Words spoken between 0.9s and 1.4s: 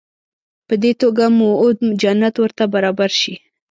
توګه